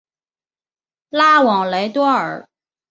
[1.11, 2.49] 拉旺莱多尔。